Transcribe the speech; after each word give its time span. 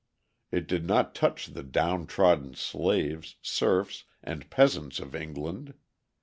It 0.49 0.65
did 0.65 0.83
not 0.87 1.13
touch 1.13 1.45
the 1.45 1.61
downtrodden 1.61 2.55
slaves, 2.55 3.35
serfs 3.43 4.05
and 4.23 4.49
peasants 4.49 4.99
of 4.99 5.13
England. 5.13 5.75